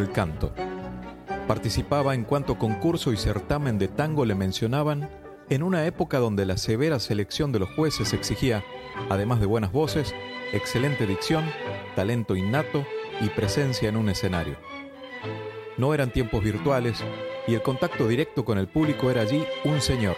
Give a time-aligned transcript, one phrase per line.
[0.00, 0.52] El canto.
[1.46, 5.08] Participaba en cuanto concurso y certamen de tango le mencionaban
[5.48, 8.64] en una época donde la severa selección de los jueces exigía,
[9.08, 10.14] además de buenas voces,
[10.52, 11.44] excelente dicción,
[11.96, 12.86] talento innato
[13.20, 14.56] y presencia en un escenario.
[15.76, 17.02] No eran tiempos virtuales
[17.46, 20.16] y el contacto directo con el público era allí un señor.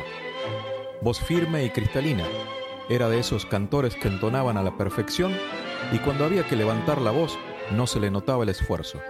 [1.00, 2.24] Voz firme y cristalina.
[2.88, 5.32] Era de esos cantores que entonaban a la perfección
[5.92, 7.38] y cuando había que levantar la voz
[7.70, 9.00] no se le notaba el esfuerzo.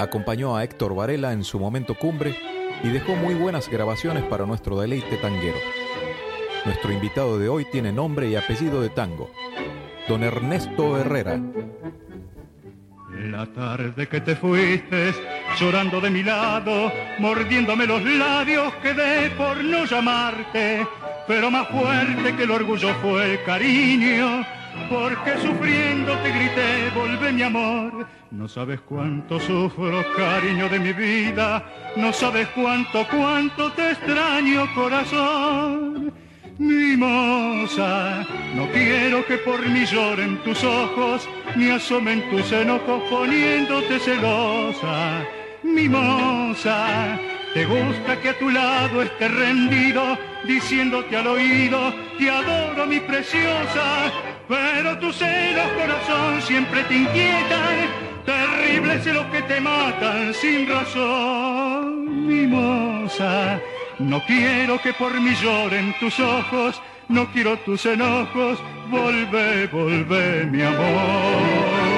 [0.00, 2.34] Acompañó a Héctor Varela en su momento cumbre
[2.82, 5.58] y dejó muy buenas grabaciones para nuestro deleite tanguero.
[6.64, 9.30] Nuestro invitado de hoy tiene nombre y apellido de tango,
[10.08, 11.38] don Ernesto Herrera.
[13.10, 15.12] La tarde que te fuiste,
[15.58, 20.86] llorando de mi lado, mordiéndome los labios, quedé por no llamarte,
[21.28, 24.46] pero más fuerte que el orgullo fue el cariño
[24.88, 28.06] porque sufriendo te grité, volvé mi amor.
[28.30, 31.64] No sabes cuánto sufro, cariño de mi vida,
[31.96, 36.12] no sabes cuánto, cuánto te extraño, corazón.
[36.58, 41.26] Mimosa, no quiero que por mí lloren tus ojos,
[41.56, 45.24] ni asomen tus enojos poniéndote celosa.
[45.62, 47.18] Mimosa,
[47.54, 54.12] te gusta que a tu lado esté rendido, diciéndote al oído, te adoro mi preciosa,
[54.50, 57.86] pero tus celos, corazón, siempre te inquietan,
[58.26, 63.60] terribles celos que te matan sin razón, mimosa.
[64.00, 68.58] No quiero que por mí lloren tus ojos, no quiero tus enojos,
[68.90, 71.89] volvé, volvé, mi amor.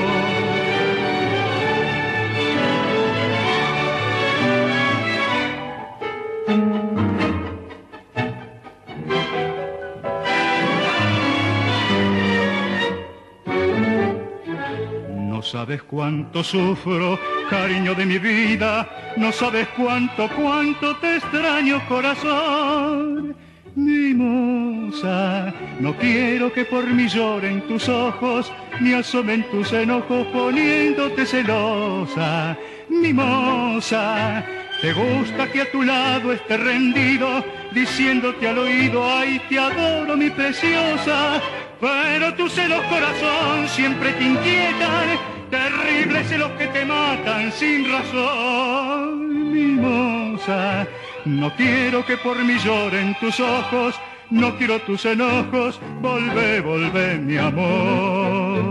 [15.53, 17.21] Sabes cuánto sufro,
[17.51, 23.37] cariño de mi vida, no sabes cuánto, cuánto te extraño, corazón.
[23.75, 32.57] Mimosa, no quiero que por mí lloren tus ojos, ni asomen tus enojos poniéndote celosa.
[32.89, 34.43] Mimosa,
[34.81, 40.31] te gusta que a tu lado esté rendido, diciéndote al oído, ay, te adoro mi
[40.31, 41.43] preciosa,
[41.79, 50.87] pero tus celos corazón siempre te inquietan terribles celos que te matan sin razón, mimosa.
[51.27, 57.37] No quiero que por mí lloren tus ojos, no quiero tus enojos, volvé, volvé mi
[57.37, 58.63] amor.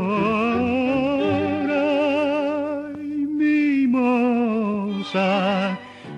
[1.70, 5.28] Ay, mimosa,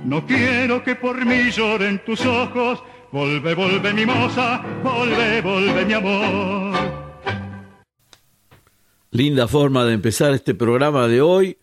[0.06, 2.82] no quiero que por mí lloren tus ojos,
[3.12, 6.63] volvé, volvé mimosa, volvé, volvé mi amor.
[9.14, 11.58] Linda forma de empezar este programa de hoy.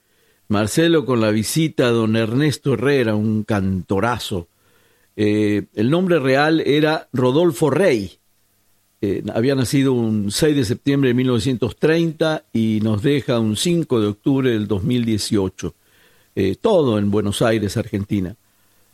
[0.46, 4.46] Marcelo con la visita a don Ernesto Herrera, un cantorazo.
[5.16, 8.18] Eh, el nombre real era Rodolfo Rey.
[9.00, 14.06] Eh, había nacido un 6 de septiembre de 1930 y nos deja un 5 de
[14.06, 15.74] octubre del 2018.
[16.36, 18.36] Eh, todo en Buenos Aires, Argentina.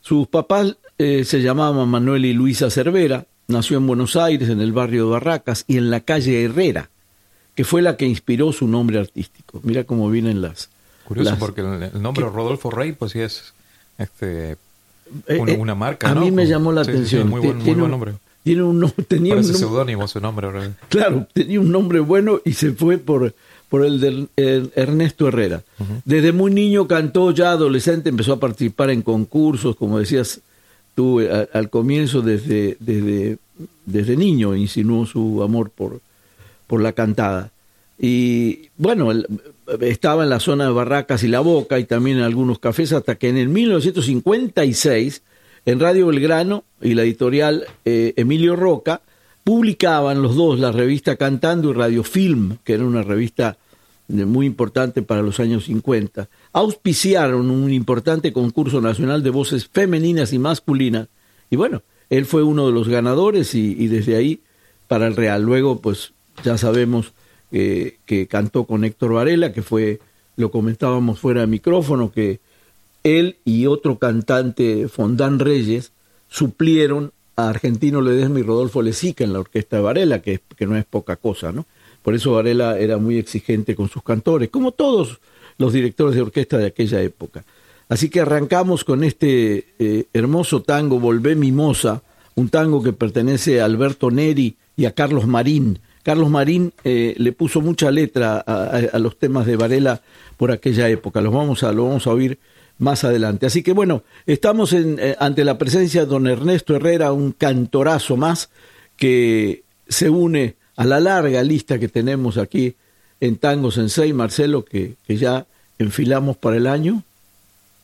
[0.00, 3.26] Sus papás se llamaban Manuel y Luisa Cervera.
[3.48, 6.88] Nació en Buenos Aires, en el barrio de Barracas y en la calle Herrera
[7.56, 9.60] que fue la que inspiró su nombre artístico.
[9.64, 10.68] Mira cómo vienen las...
[11.04, 13.54] Curioso porque el nombre Rodolfo Rey pues sí es
[13.96, 14.56] este,
[15.28, 17.28] eh, una, eh, una marca, A mí me llamó la atención.
[17.28, 18.14] muy, buen, tiene, nombre.
[18.42, 20.48] Tiene un, tenía Parece un seudónimo su nombre.
[20.88, 23.34] Claro, tenía un nombre bueno y se fue por,
[23.68, 24.26] por el de
[24.74, 25.62] Ernesto Herrera.
[26.04, 30.40] Desde muy niño cantó, ya adolescente empezó a participar en concursos, como decías,
[30.94, 33.38] tuve al comienzo desde, desde,
[33.84, 36.00] desde niño, insinuó su amor por,
[36.66, 37.52] por la cantada.
[37.98, 39.10] Y bueno,
[39.80, 43.16] estaba en la zona de Barracas y La Boca y también en algunos cafés hasta
[43.16, 45.22] que en el 1956
[45.64, 49.00] en Radio Belgrano y la editorial eh, Emilio Roca
[49.44, 53.56] publicaban los dos la revista Cantando y Radio Film, que era una revista
[54.08, 56.28] muy importante para los años 50.
[56.52, 61.08] Auspiciaron un importante concurso nacional de voces femeninas y masculinas
[61.50, 64.42] y bueno, él fue uno de los ganadores y, y desde ahí
[64.86, 65.42] para el Real.
[65.42, 66.12] Luego, pues
[66.44, 67.12] ya sabemos
[67.50, 70.00] que cantó con Héctor Varela, que fue,
[70.36, 72.40] lo comentábamos fuera de micrófono, que
[73.02, 75.92] él y otro cantante, Fondán Reyes,
[76.28, 80.76] suplieron a Argentino Ledesma y Rodolfo Lezica en la orquesta de Varela, que, que no
[80.76, 81.66] es poca cosa, ¿no?
[82.02, 85.20] Por eso Varela era muy exigente con sus cantores, como todos
[85.58, 87.44] los directores de orquesta de aquella época.
[87.88, 92.02] Así que arrancamos con este eh, hermoso tango, Volvé Mimosa,
[92.34, 97.32] un tango que pertenece a Alberto Neri y a Carlos Marín, Carlos Marín eh, le
[97.32, 100.02] puso mucha letra a, los temas de Varela
[100.36, 101.20] por aquella época.
[101.20, 102.38] Los vamos a, lo vamos a oír
[102.78, 103.46] más adelante.
[103.46, 108.16] Así que bueno, estamos en, eh, ante la presencia de don Ernesto Herrera, un cantorazo
[108.16, 108.50] más
[108.96, 112.76] que se une a la larga lista que tenemos aquí
[113.18, 115.44] en Tango Sensei, Marcelo, que, que ya
[115.76, 117.02] enfilamos para el año.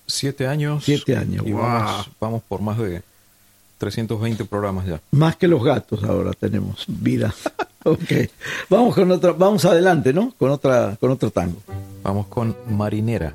[0.06, 0.84] Siete años.
[0.84, 1.44] Siete años.
[1.44, 3.02] Y vamos, vamos por más de
[3.82, 5.00] 320 programas ya.
[5.10, 7.34] Más que los gatos ahora tenemos vida.
[7.84, 8.30] ok.
[8.70, 10.32] Vamos con otra, vamos adelante, ¿no?
[10.38, 11.58] Con otra, con otro tango.
[12.04, 13.34] Vamos con Marinera.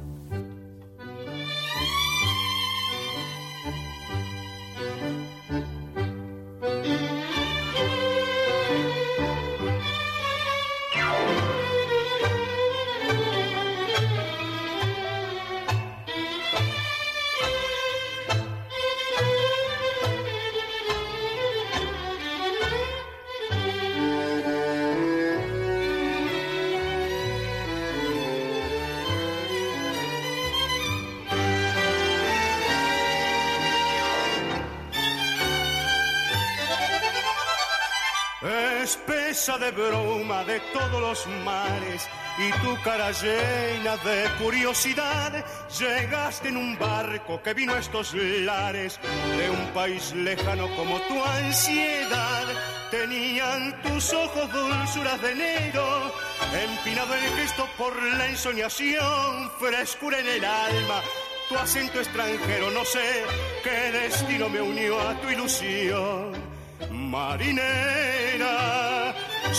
[39.56, 42.06] De broma de todos los mares
[42.38, 45.46] y tu cara llena de curiosidad.
[45.80, 49.00] Llegaste en un barco que vino a estos lares
[49.38, 52.44] de un país lejano como tu ansiedad.
[52.92, 56.14] Tenían tus ojos dulzuras de enero,
[56.52, 61.02] empinado el gesto por la ensoñación, frescura en el alma.
[61.48, 63.24] Tu acento extranjero, no sé
[63.64, 66.58] qué destino me unió a tu ilusión.
[66.92, 68.57] Marinera,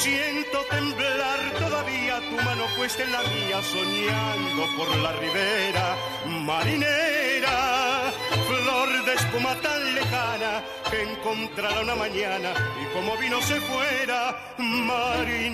[0.02, 8.12] Siento temblar todavía tu mano puesta en la mía, soñando por la ribera marinera.
[8.46, 12.50] Flor de espuma tan lejana que encontrará una mañana
[12.80, 15.50] y como vino se fuera, marinera.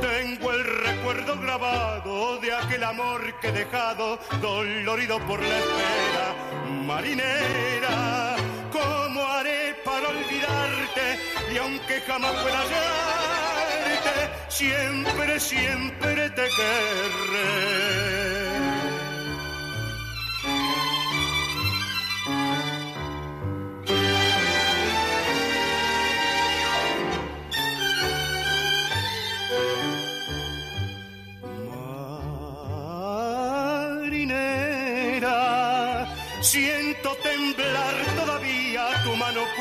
[0.00, 6.34] Tengo el recuerdo grabado de aquel amor que he dejado, dolorido por la espera,
[6.86, 8.25] marinera.
[8.76, 11.04] ¿Cómo haré para olvidarte?
[11.54, 14.16] Y aunque jamás pueda hallarte,
[14.48, 17.86] siempre, siempre te querré.
[36.42, 36.95] Siento todavía tu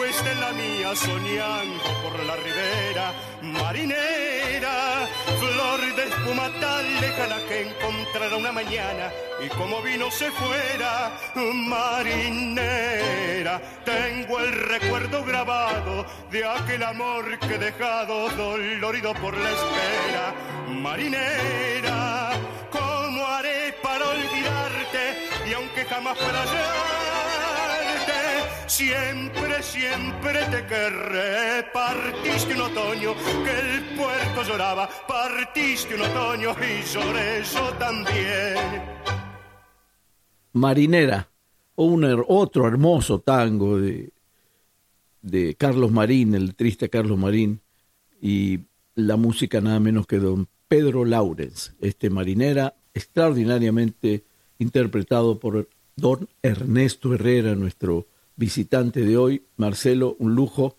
[0.05, 5.07] puesta en la mía, soñando por la ribera marinera.
[5.39, 9.11] Flor de espuma tan lejana que encontrará una mañana
[9.43, 11.17] y como vino se fuera,
[11.71, 13.59] marinera.
[13.83, 20.35] Tengo el recuerdo grabado de aquel amor que he dejado dolorido por la espera,
[20.67, 22.29] marinera.
[22.71, 25.25] ¿Cómo haré para olvidarte?
[25.47, 27.34] y aunque jamás pueda hallarte,
[28.67, 31.63] siempre, siempre te querré.
[31.73, 38.83] Partiste un otoño que el puerto lloraba, partiste un otoño y lloré yo también.
[40.53, 41.29] Marinera,
[41.75, 44.11] otro hermoso tango de,
[45.21, 47.61] de Carlos Marín, el triste Carlos Marín,
[48.21, 48.61] y
[48.95, 54.23] la música nada menos que don Pedro Laurens, este marinera extraordinariamente
[54.57, 59.43] interpretado por don Ernesto Herrera, nuestro visitante de hoy.
[59.57, 60.75] Marcelo, un lujo.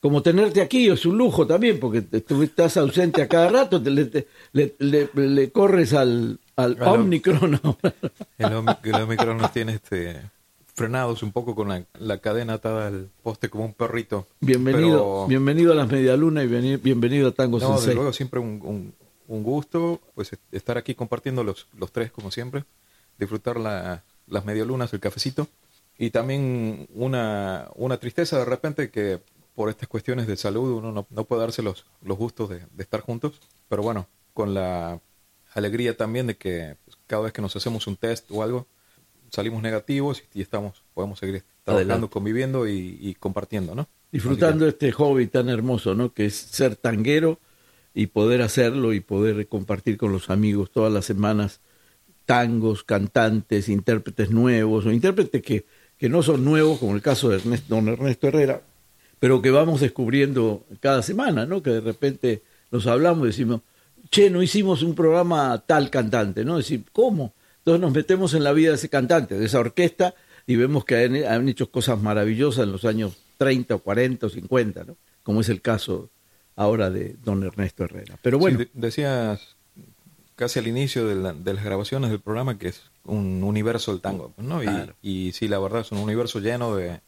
[0.00, 3.80] Como tenerte aquí es un lujo también, porque tú estás ausente a cada rato,
[4.52, 7.60] le, le, corres al, al Omicron.
[8.38, 10.20] el, Omicron no tiene este
[10.74, 14.26] frenados un poco con la, la cadena atada al poste como un perrito.
[14.40, 17.94] Bienvenido, Pero- bienvenido a las Medialunas y veni- bienvenido a Tango No, desde Sensei.
[17.94, 18.94] luego siempre un, un-
[19.28, 22.64] un gusto pues est- estar aquí compartiendo los, los tres como siempre,
[23.18, 25.46] disfrutar la- las medialunas, el cafecito
[25.98, 29.20] y también una, una tristeza de repente que
[29.54, 32.82] por estas cuestiones de salud uno no, no puede darse los, los gustos de, de
[32.82, 35.00] estar juntos, pero bueno, con la
[35.54, 38.66] alegría también de que cada vez que nos hacemos un test o algo
[39.30, 42.12] salimos negativos y, estamos podemos seguir trabajando, Adelante.
[42.12, 43.88] conviviendo y, y compartiendo, ¿no?
[44.10, 46.12] Disfrutando este hobby tan hermoso, ¿no?
[46.12, 47.40] Que es ser tanguero
[47.94, 51.60] y poder hacerlo y poder compartir con los amigos todas las semanas
[52.26, 55.66] tangos, cantantes, intérpretes nuevos o intérpretes que,
[56.02, 58.60] que no son nuevos, como el caso de Ernesto, don Ernesto Herrera,
[59.20, 61.62] pero que vamos descubriendo cada semana, ¿no?
[61.62, 62.42] Que de repente
[62.72, 63.60] nos hablamos y decimos,
[64.10, 66.56] che, no hicimos un programa tal cantante, ¿no?
[66.56, 67.34] Decir, ¿cómo?
[67.58, 70.12] Entonces nos metemos en la vida de ese cantante, de esa orquesta,
[70.44, 74.28] y vemos que han, han hecho cosas maravillosas en los años 30 o 40 o
[74.28, 74.96] 50, ¿no?
[75.22, 76.10] Como es el caso
[76.56, 78.18] ahora de don Ernesto Herrera.
[78.22, 79.54] Pero bueno, Sí, decías
[80.34, 84.00] casi al inicio de, la- de las grabaciones del programa que es un universo del
[84.00, 84.62] tango, ¿no?
[84.62, 84.94] Y, Claro.
[85.02, 87.00] y sí, la verdad es un universo lleno de,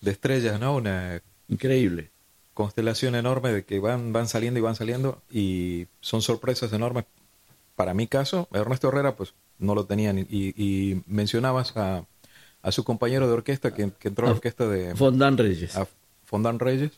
[0.00, 0.76] de estrellas, ¿no?
[0.76, 2.10] Una increíble.
[2.54, 7.04] constelación enorme de que van, van saliendo y van saliendo y son sorpresas enormes.
[7.76, 10.18] Para mi caso, Ernesto Herrera, pues no lo tenían.
[10.18, 12.04] Y, y mencionabas a,
[12.62, 15.76] a su compañero de orquesta que, que entró a la A orquesta de Fondán Reyes.
[15.76, 15.86] a
[16.24, 16.92] Fondán Reyes.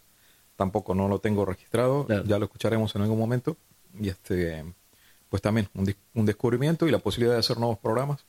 [0.56, 2.24] Tampoco no lo tengo registrado, Claro.
[2.24, 3.56] ya lo escucharemos en algún momento.
[3.98, 4.64] Y este,
[5.28, 8.24] pues también un, un descubrimiento y la posibilidad de hacer nuevos programas.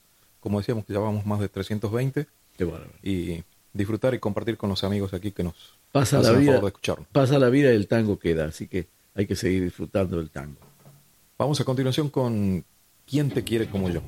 [0.46, 2.92] Como decíamos, que ya vamos más de 320 Qué bárbaro.
[3.02, 5.56] y disfrutar y compartir con los amigos aquí que nos
[5.92, 7.08] Pasa hacen la vida, favor de escucharnos.
[7.12, 8.86] pasa la vida y el tango queda, así que
[9.16, 10.60] hay que seguir disfrutando del tango.
[11.40, 12.64] Vamos a continuación con
[13.08, 14.02] ¿Quién te quiere como yo?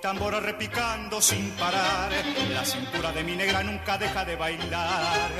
[0.00, 2.10] Cuando toco mi tambor repicando sin parar,
[2.52, 5.30] la cintura de mi negra nunca deja de bailar.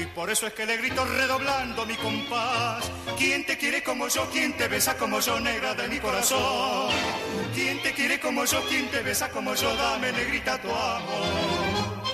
[0.00, 2.90] Y por eso es que le grito redoblando mi compás.
[3.18, 4.28] ¿Quién te quiere como yo?
[4.32, 6.92] ¿Quién te besa como yo, negra de mi corazón?
[7.54, 8.62] ¿Quién te quiere como yo?
[8.68, 9.74] ¿Quién te besa como yo?
[9.76, 12.04] Dame, negrita, tu amor.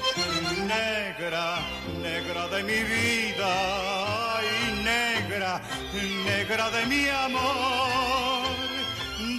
[0.67, 1.59] Negra,
[2.03, 5.61] negra de mi vida, ay, negra,
[6.25, 8.51] negra de mi amor.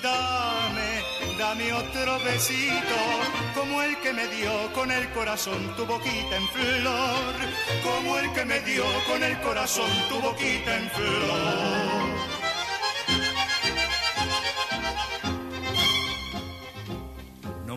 [0.02, 0.51] Dame,
[1.38, 2.98] dame otro besito,
[3.56, 7.36] como el que me dio con el corazón tu boquita en flor,
[7.84, 12.11] como el que me dio con el corazón tu boquita en flor.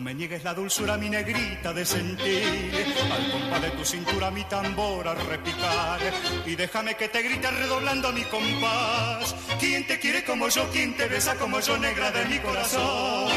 [0.05, 5.07] Me niegues la dulzura, mi negrita, de sentir al compás de tu cintura mi tambor
[5.07, 5.99] a repicar.
[6.45, 9.35] Y déjame que te grite redoblando mi compás.
[9.59, 10.69] ¿Quién te quiere como yo?
[10.71, 13.31] ¿Quién te besa como yo, negra de mi corazón?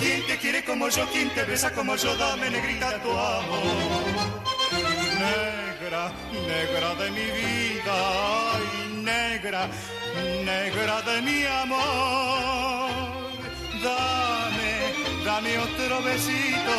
[0.00, 1.06] ¿Quién te quiere como yo?
[1.12, 2.16] ¿Quién te besa como yo?
[2.16, 3.62] Dame, negrita, tu amor.
[5.28, 6.12] Negra,
[6.52, 7.94] negra de mi vida,
[8.52, 9.68] ay, negra,
[10.44, 13.20] negra de mi amor.
[13.84, 14.59] Dame,
[15.30, 16.74] dame otro besito,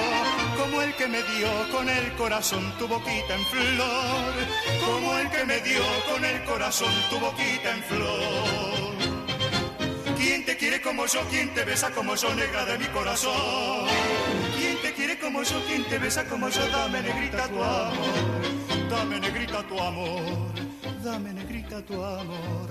[0.59, 4.33] como el que me dio con el corazón tu boquita en flor,
[4.85, 8.95] como el que me dio con el corazón tu boquita en flor.
[10.17, 11.21] ¿Quién te quiere como yo?
[11.29, 13.87] ¿Quién te besa como yo, negra de mi corazón?
[14.57, 15.57] ¿Quién te quiere como yo?
[15.67, 16.63] ¿Quién te besa como yo?
[16.69, 17.93] Dame, negrita, tu amor.
[18.89, 20.51] Dame, negrita, tu amor.
[21.03, 22.67] Dame, negrita, tu amor.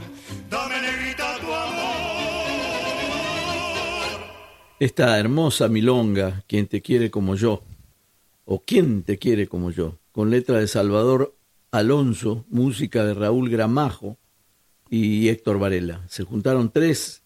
[0.51, 2.00] Dame, negrita, tu amor.
[4.81, 7.63] Esta hermosa milonga, quien te quiere como yo,
[8.47, 9.99] o ¿Quién te quiere como yo?
[10.11, 11.37] con letra de Salvador
[11.71, 14.17] Alonso, música de Raúl Gramajo
[14.89, 16.03] y Héctor Varela.
[16.09, 17.23] Se juntaron tres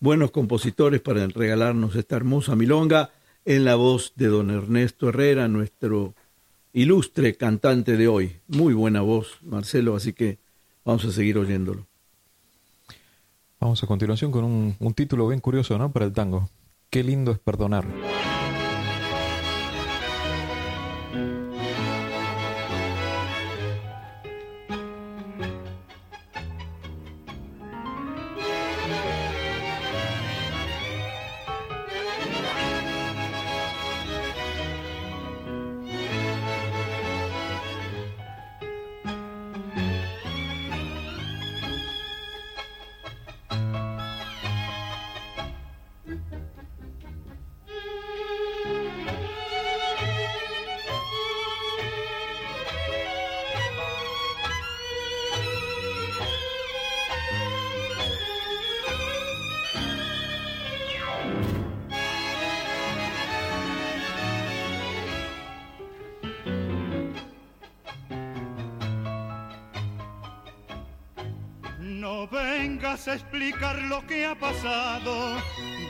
[0.00, 3.10] buenos compositores para regalarnos esta hermosa milonga
[3.44, 6.14] en la voz de don Ernesto Herrera, nuestro
[6.72, 8.36] ilustre cantante de hoy.
[8.48, 10.38] Muy buena voz, Marcelo, así que
[10.86, 11.86] vamos a seguir oyéndolo.
[13.60, 15.92] Vamos a continuación con un, un título bien curioso, ¿no?
[15.92, 16.48] Para el tango.
[16.94, 17.84] Qué lindo es perdonar.
[72.84, 75.38] A explicar lo que ha pasado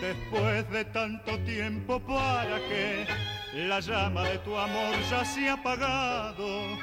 [0.01, 3.05] después de tanto tiempo para que
[3.53, 6.79] la llama de tu amor ya se ha apagado.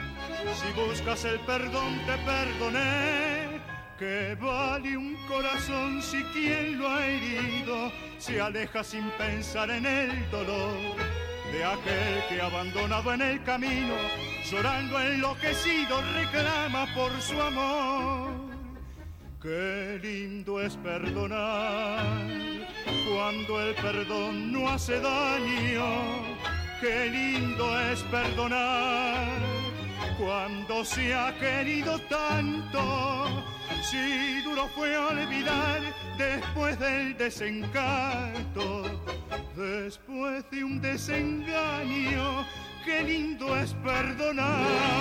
[0.53, 3.61] Si buscas el perdón te perdoné.
[3.97, 10.29] Que vale un corazón si quien lo ha herido se aleja sin pensar en el
[10.29, 10.75] dolor
[11.53, 13.95] de aquel que abandonado en el camino,
[14.49, 18.20] llorando enloquecido, reclama por su amor.
[19.41, 22.27] Qué lindo es perdonar
[23.11, 26.27] cuando el perdón no hace daño.
[26.79, 29.39] Qué lindo es perdonar
[30.19, 33.25] cuando se ha querido tanto.
[33.81, 35.81] Si duro fue olvidar
[36.19, 38.83] después del desencanto,
[39.55, 42.45] después de un desengaño.
[42.85, 45.00] Qué lindo es perdonar.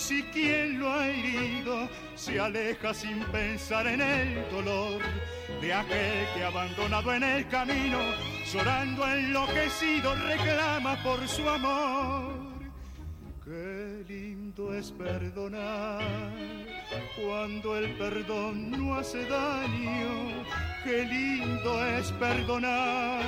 [0.00, 5.02] Si quien lo ha herido se aleja sin pensar en el dolor
[5.60, 7.98] de aquel que abandonado en el camino,
[8.50, 12.32] llorando enloquecido, reclama por su amor.
[13.44, 16.00] Qué lindo es perdonar
[17.20, 20.44] cuando el perdón no hace daño.
[20.82, 23.22] Qué lindo es perdonar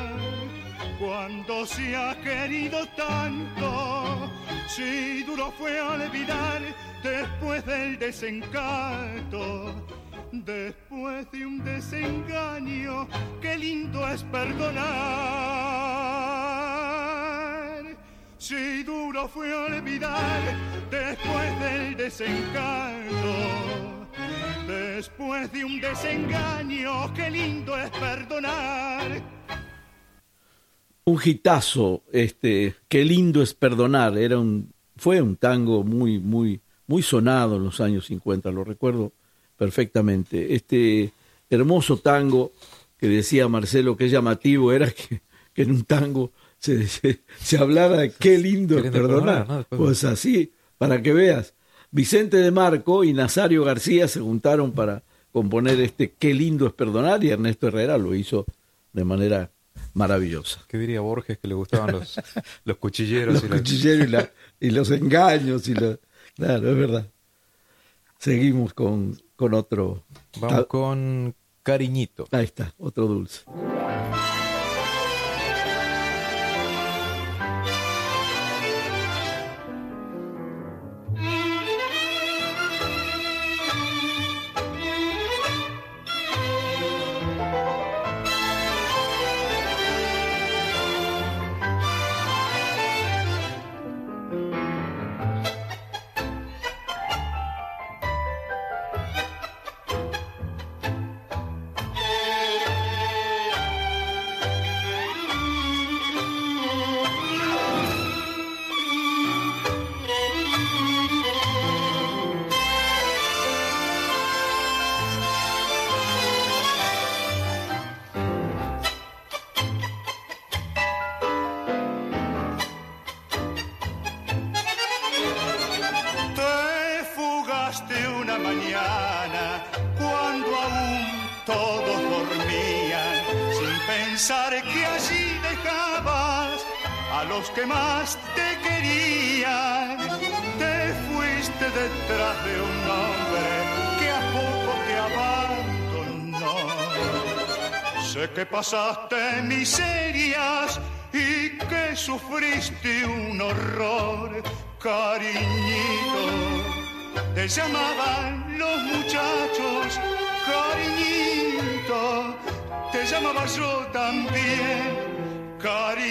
[0.98, 4.30] cuando se ha querido tanto.
[4.74, 6.62] Si duro fue olvidar
[7.02, 9.86] después del desencanto,
[10.32, 13.06] después de un desengaño,
[13.42, 14.86] qué lindo es perdonar.
[18.38, 20.40] Si duro fue olvidar
[20.90, 24.06] después del desencanto,
[24.66, 29.20] después de un desengaño, qué lindo es perdonar
[31.04, 37.02] un hitazo, este, qué lindo es perdonar, era un, fue un tango muy, muy, muy
[37.02, 39.12] sonado en los años 50, lo recuerdo
[39.56, 40.54] perfectamente.
[40.54, 41.12] Este
[41.50, 42.52] hermoso tango
[42.98, 45.22] que decía Marcelo que es llamativo era que,
[45.56, 49.66] en un tango se, se, hablara de qué lindo, es perdonar.
[49.68, 51.54] Pues así, para que veas.
[51.90, 57.22] Vicente de Marco y Nazario García se juntaron para componer este Qué lindo es perdonar
[57.22, 58.46] y Ernesto Herrera lo hizo
[58.92, 59.50] de manera
[59.94, 60.60] maravillosa.
[60.68, 62.20] ¿Qué diría Borges que le gustaban los,
[62.64, 63.34] los cuchilleros?
[63.34, 64.28] los y cuchilleros
[64.60, 65.68] y, los engaños.
[65.68, 67.10] Y claro, es verdad.
[68.18, 70.04] Seguimos con, con otro.
[70.40, 72.26] Vamos con Cariñito.
[72.30, 73.42] Ahí está, otro dulce.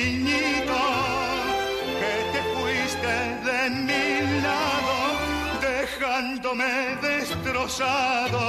[0.01, 0.81] Cariñito.
[1.99, 3.13] Que te fuiste
[3.47, 4.95] de mi lado,
[5.61, 8.45] dejándome destrozado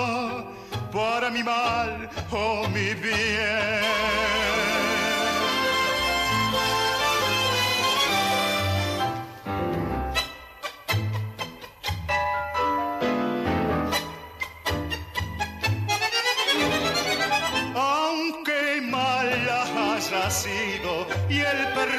[0.93, 4.72] para mi mal o mi bien.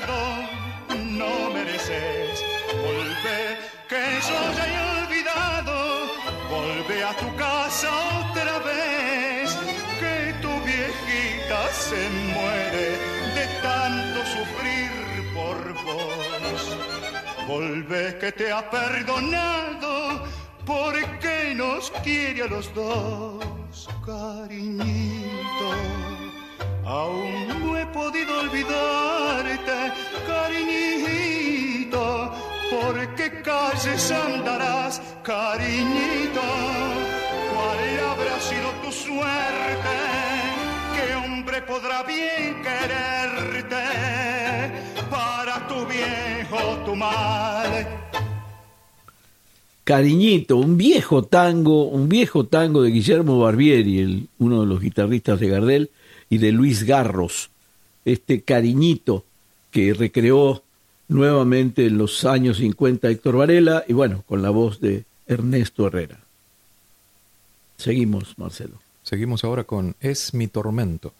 [0.07, 2.43] No mereces.
[2.83, 5.75] Volve, que yo ya he olvidado.
[6.49, 7.89] Volve a tu casa
[8.29, 9.57] otra vez,
[9.99, 12.01] que tu viejita se
[12.33, 12.87] muere
[13.37, 14.91] de tanto sufrir
[15.33, 16.77] por vos.
[17.47, 20.23] Volve, que te ha perdonado
[20.65, 26.02] porque nos quiere a los dos, cariñito
[26.85, 29.93] Aún no he podido olvidarte,
[30.27, 32.05] cariñito,
[32.69, 36.41] porque calles andarás, cariñito.
[37.53, 37.79] ¿Cuál
[38.11, 39.95] habrá sido tu suerte?
[40.93, 43.85] ¿Qué hombre podrá bien quererte
[45.09, 47.87] para tu viejo, tu mal?
[49.85, 55.47] Cariñito, un viejo tango, un viejo tango de Guillermo Barbieri, uno de los guitarristas de
[55.47, 55.91] Gardel,
[56.29, 57.49] y de Luis Garros,
[58.05, 59.23] este cariñito
[59.71, 60.63] que recreó
[61.07, 66.19] nuevamente en los años 50 Héctor Varela y bueno, con la voz de Ernesto Herrera.
[67.77, 68.79] Seguimos, Marcelo.
[69.03, 71.13] Seguimos ahora con Es mi tormento.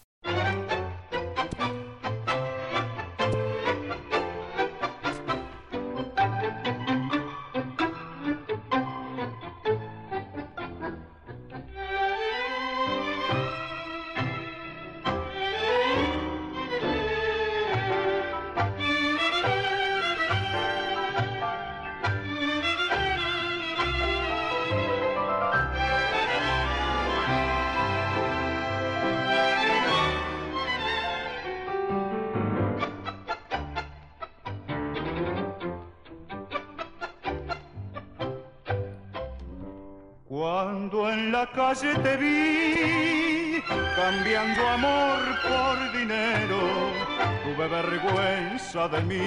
[48.74, 49.22] De mí,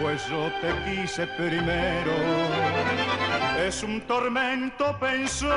[0.00, 2.12] pues yo te quise primero.
[3.58, 5.50] Es un tormento pensar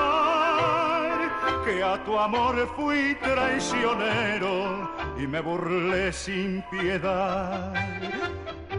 [1.63, 7.73] que a tu amor fui traicionero y me burlé sin piedad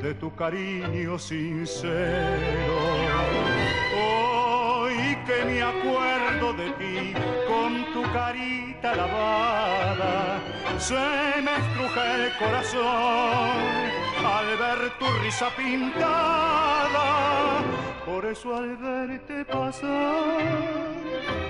[0.03, 2.79] de tu cariño sincero.
[3.97, 7.15] Hoy que me acuerdo de ti
[7.49, 10.41] con tu carita lavada.
[10.79, 10.95] Se
[11.43, 17.09] me estruja el corazón al ver tu risa pintada.
[18.05, 20.41] Por eso al verte pasar,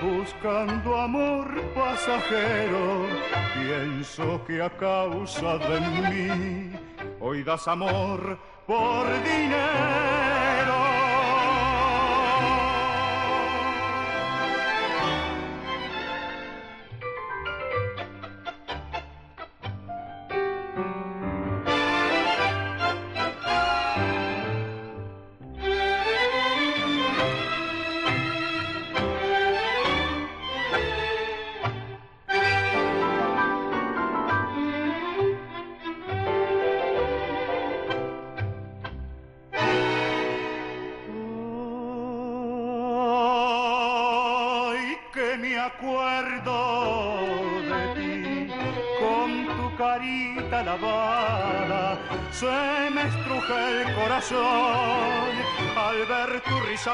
[0.01, 3.07] buscando amor pasajero,
[3.55, 6.71] pienso que a causa de mí
[7.19, 10.48] hoy das amor por dinero.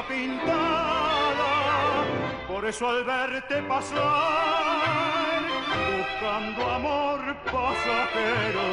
[0.08, 1.52] Pintada.
[2.48, 5.42] Por eso al verte pasar,
[5.96, 8.66] buscando amor pasajero,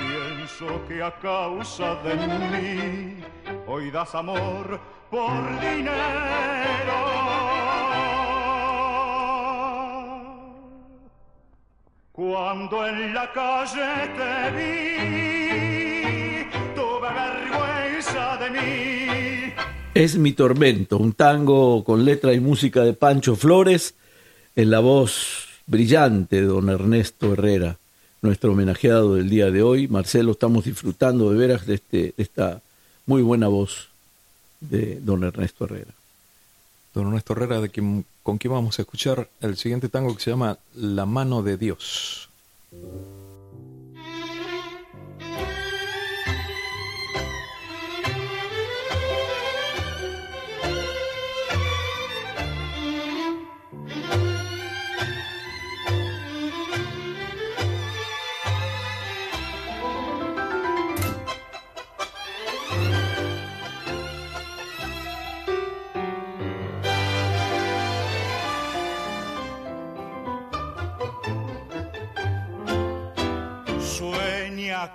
[0.00, 3.24] pienso que a causa de mí
[3.66, 4.78] hoy das amor
[5.10, 5.94] por dinero.
[12.12, 18.93] Cuando en la calle te vi, tuve vergüenza de mí.
[19.94, 23.94] Es mi tormento, un tango con letra y música de Pancho Flores,
[24.56, 27.78] en la voz brillante de don Ernesto Herrera,
[28.20, 29.86] nuestro homenajeado del día de hoy.
[29.86, 32.60] Marcelo, estamos disfrutando de veras de, este, esta
[33.06, 33.86] muy buena voz
[34.58, 35.92] de don Ernesto Herrera.
[36.92, 37.70] Don Ernesto Herrera, de
[38.24, 42.28] con quien vamos a escuchar el siguiente tango que se llama La mano de Dios.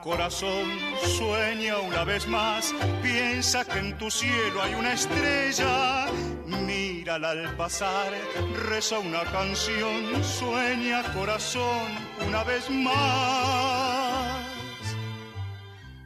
[0.10, 0.67] Corazón,
[1.17, 6.08] sueña una vez más, piensa que en tu cielo hay una estrella,
[6.48, 8.12] mírala al pasar,
[8.69, 11.88] reza una canción, sueña corazón
[12.28, 14.39] una vez más.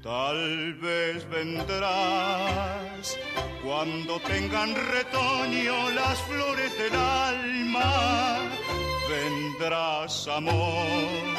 [0.03, 3.17] Tal vez vendrás
[3.63, 8.39] cuando tengan retoño las flores del alma,
[9.09, 11.32] vendrás amor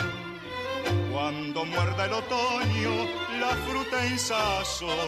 [1.14, 3.07] cuando muerda el otoño
[3.38, 4.98] la fruta en sazón.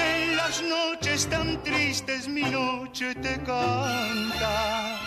[0.00, 5.00] En las noches tan tristes mi noche te canta,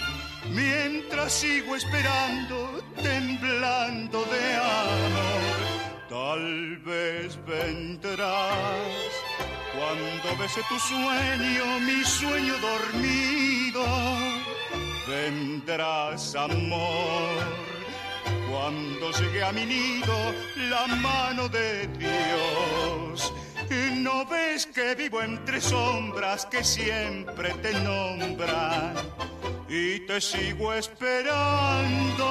[0.52, 5.58] mientras sigo esperando, temblando de amor.
[6.10, 9.14] Tal vez vendrás
[9.78, 13.86] cuando bese tu sueño, mi sueño dormido.
[15.08, 17.77] Vendrás amor
[18.58, 20.34] cuando llegue a mi nido
[20.70, 23.34] la mano de Dios.
[23.98, 28.96] No ves que vivo entre sombras que siempre te nombran
[29.70, 32.28] y te sigo esperando.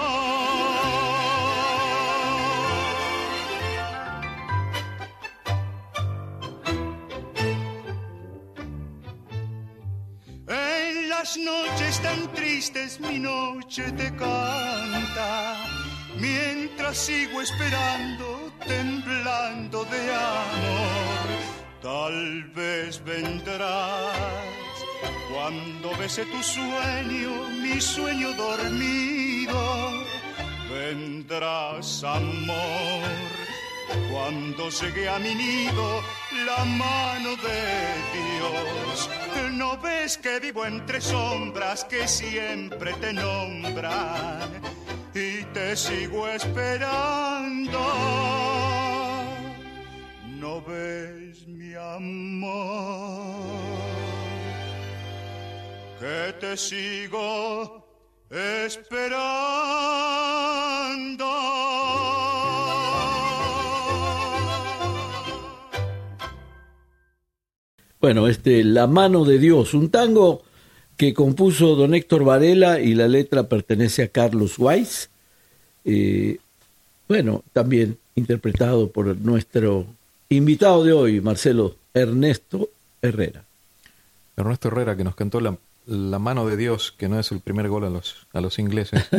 [10.48, 15.85] En las noches tan tristes mi noche te canta
[16.18, 21.26] mientras sigo esperando, temblando de amor.
[21.82, 24.56] Tal vez vendrás
[25.30, 30.04] cuando bese tu sueño, mi sueño dormido.
[30.70, 33.08] Vendrás, amor,
[34.10, 36.02] cuando llegue a mi nido
[36.44, 39.10] la mano de Dios.
[39.52, 44.75] No ves que vivo entre sombras que siempre te nombran
[45.16, 47.80] y te sigo esperando.
[50.38, 52.52] No ves mi amor,
[55.98, 57.86] que te sigo
[58.30, 59.16] esperando.
[67.98, 70.42] Bueno, este La mano de Dios, un tango
[70.96, 75.10] que compuso don Héctor Varela y la letra pertenece a Carlos Weiss.
[75.84, 76.38] Eh,
[77.08, 79.86] bueno, también interpretado por nuestro
[80.28, 82.70] invitado de hoy, Marcelo Ernesto
[83.02, 83.44] Herrera.
[84.36, 85.56] Ernesto Herrera, que nos cantó la,
[85.86, 89.02] la mano de Dios, que no es el primer gol a los, a los ingleses.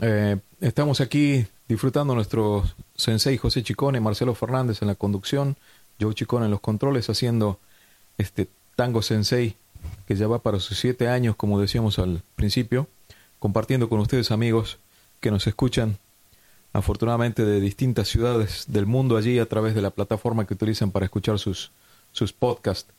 [0.00, 2.64] Eh, estamos aquí disfrutando nuestro
[2.96, 5.56] sensei José Chicone, Marcelo Fernández en la conducción,
[5.98, 7.58] Joe Chicone en los controles, haciendo
[8.18, 9.56] este tango sensei
[10.06, 12.88] que ya va para sus siete años, como decíamos al principio,
[13.38, 14.78] compartiendo con ustedes amigos
[15.20, 15.98] que nos escuchan
[16.72, 21.06] afortunadamente de distintas ciudades del mundo allí a través de la plataforma que utilizan para
[21.06, 21.72] escuchar sus,
[22.12, 22.92] sus podcasts.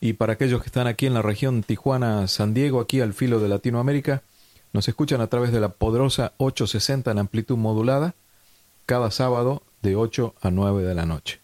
[0.00, 3.48] Y para aquellos que están aquí en la región Tijuana-San Diego, aquí al filo de
[3.48, 4.22] Latinoamérica,
[4.72, 8.14] nos escuchan a través de la poderosa 860 en amplitud modulada,
[8.84, 11.40] cada sábado de 8 a 9 de la noche.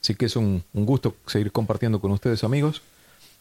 [0.00, 2.82] Así que es un, un gusto seguir compartiendo con ustedes amigos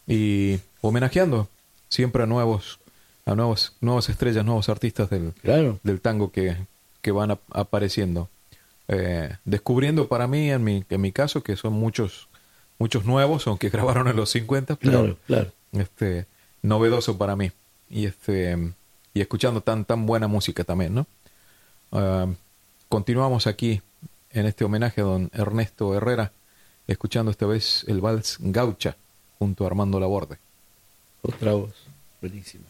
[0.07, 1.47] y homenajeando
[1.89, 2.79] siempre a nuevos
[3.25, 5.79] a nuevos, nuevas estrellas, nuevos artistas del, Claro.
[5.83, 6.55] del tango que,
[7.01, 8.29] que van ap- apareciendo.
[8.87, 12.29] Eh, descubriendo para mí, en mi, en mi caso, que son muchos,
[12.79, 15.51] muchos nuevos, aunque grabaron en los 50, pero Claro, claro.
[15.73, 16.25] este,
[16.61, 17.51] novedoso para mí.
[17.89, 18.57] Y este
[19.13, 21.05] y escuchando tan, tan buena música también, ¿no?
[21.91, 22.27] Ah,
[22.87, 23.81] continuamos aquí
[24.31, 26.31] en este homenaje a don Ernesto Herrera
[26.87, 28.95] escuchando esta vez el vals Gaucha
[29.39, 30.37] junto a Armando Laborde.
[31.21, 31.73] Otra voz,
[32.21, 32.65] buenísima.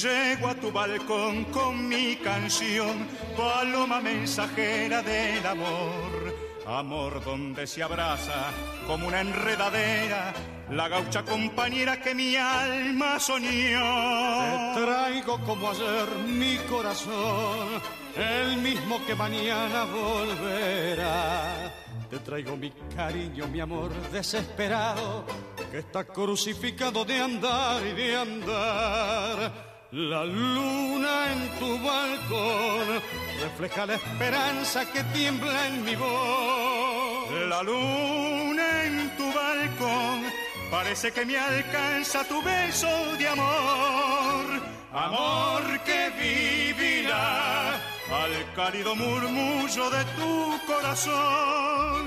[0.00, 6.34] Llego a tu balcón con mi canción, paloma mensajera del amor.
[6.66, 8.50] Amor donde se abraza
[8.86, 10.32] como una enredadera
[10.70, 14.74] la gaucha compañera que mi alma soñó.
[14.74, 17.68] Te traigo como ayer mi corazón,
[18.16, 21.74] el mismo que mañana volverá.
[22.08, 25.26] Te traigo mi cariño, mi amor desesperado,
[25.70, 29.71] que está crucificado de andar y de andar.
[29.92, 33.02] La luna en tu balcón
[33.42, 37.30] refleja la esperanza que tiembla en mi voz.
[37.46, 40.22] La luna en tu balcón
[40.70, 44.62] parece que me alcanza tu beso de amor.
[44.94, 52.06] Amor que vivirá al cálido murmullo de tu corazón.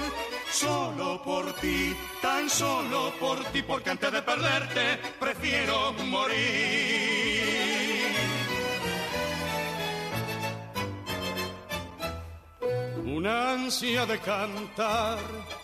[0.51, 7.44] Solo por ti, tan solo por ti, porque antes de perderte prefiero morir.
[13.15, 15.17] Una ansia de cantar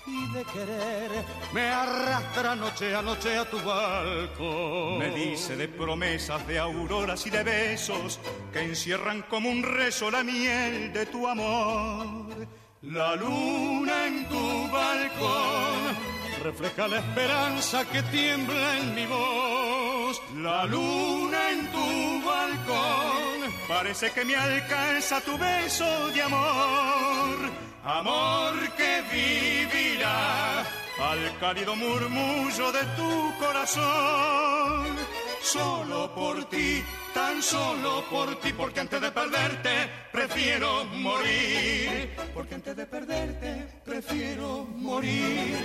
[0.08, 1.12] y de querer
[1.54, 5.00] me arrastra noche a noche a tu balcón.
[5.00, 8.22] Me dice de promesas, de auroras y de besos
[8.54, 12.48] que encierran como un rezo la miel de tu amor.
[12.84, 20.22] La luna en tu balcón refleja la esperanza que tiembla en mi voz.
[20.38, 27.38] La luna en tu balcón parece que me alcanza tu beso de amor.
[27.84, 30.60] Amor que vivirá
[31.00, 35.21] al cálido murmullo de tu corazón.
[35.52, 36.82] Solo por ti,
[37.14, 39.70] tan solo por ti, porque antes de perderte
[40.10, 42.10] prefiero morir.
[42.34, 45.58] Porque antes de perderte prefiero morir.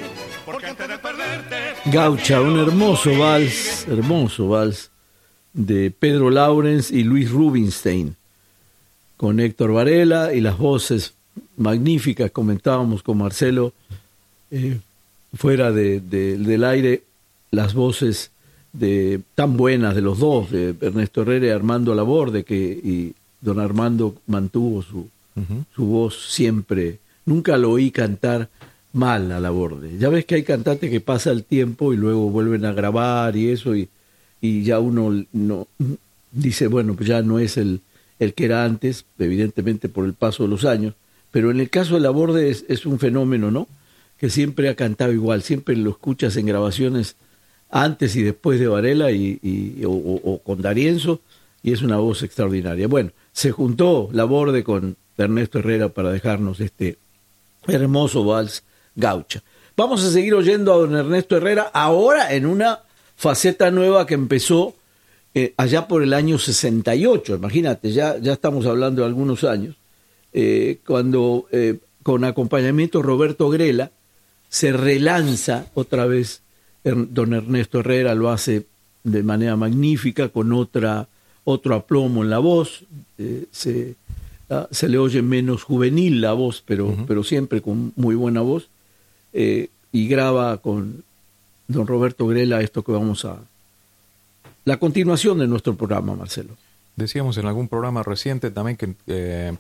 [0.45, 1.57] Porque antes de perderte.
[1.85, 4.91] Gaucha, un hermoso vals, hermoso vals
[5.53, 8.17] de Pedro Laurens y Luis Rubinstein,
[9.17, 11.15] con Héctor Varela y las voces
[11.57, 13.73] magníficas, comentábamos con Marcelo,
[14.51, 14.81] eh,
[15.33, 17.05] fuera de, de, del aire,
[17.53, 18.33] las voces
[18.73, 23.59] de tan buenas de los dos, de Ernesto Herrera y Armando Laborde, que y don
[23.61, 25.65] Armando mantuvo su, uh -huh.
[25.75, 28.49] su voz siempre, nunca lo oí cantar
[28.93, 29.99] mal a Laborde.
[29.99, 33.51] Ya ves que hay cantantes que pasa el tiempo y luego vuelven a grabar y
[33.51, 33.89] eso, y,
[34.41, 35.69] y ya uno no
[36.33, 37.81] dice, bueno, pues ya no es el,
[38.19, 40.95] el que era antes, evidentemente por el paso de los años,
[41.31, 43.69] pero en el caso de Laborde es, es un fenómeno, ¿no?
[44.19, 47.17] Que siempre ha cantado igual, siempre lo escuchas en grabaciones
[47.71, 51.21] antes y después de Varela y, o, con Darienzo,
[51.63, 52.87] y es una voz extraordinaria.
[52.87, 56.99] Bueno, se juntó Laborde con Ernesto Herrera para dejarnos este
[57.67, 58.63] hermoso vals
[58.95, 59.43] gaucha.
[59.77, 62.81] Vamos a seguir oyendo a don Ernesto Herrera ahora en una
[63.17, 64.75] faceta nueva que empezó
[65.35, 69.77] eh, allá por el año 68, imagínate, ya, ya estamos hablando de algunos años,
[70.33, 73.91] eh, cuando eh, con acompañamiento Roberto Grela
[74.49, 76.41] se relanza otra vez
[76.95, 78.67] don Ernesto Herrera lo hace
[79.05, 81.09] de manera magnífica, con otra,
[81.45, 82.85] otro aplomo en la voz,
[83.19, 83.95] eh, se,
[84.51, 87.07] uh, se, le oye menos juvenil la voz, pero, uh -huh.
[87.07, 88.69] pero siempre con muy buena voz,
[89.33, 91.05] eh, y graba con
[91.69, 93.39] don Roberto Grela esto que vamos a...
[94.65, 96.57] La continuación de nuestro programa, Marcelo.
[96.97, 99.57] Decíamos en algún programa reciente también que, eh,